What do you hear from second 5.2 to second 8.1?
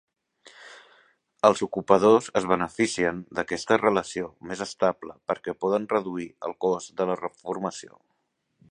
perquè poden reduir el cost de la formació.